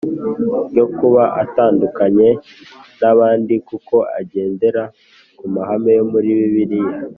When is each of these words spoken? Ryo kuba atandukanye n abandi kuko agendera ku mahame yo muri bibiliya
Ryo 0.69 0.85
kuba 0.97 1.23
atandukanye 1.43 2.27
n 2.99 3.01
abandi 3.13 3.53
kuko 3.67 3.95
agendera 4.19 4.83
ku 5.37 5.45
mahame 5.55 5.91
yo 5.97 6.03
muri 6.11 6.29
bibiliya 6.39 6.97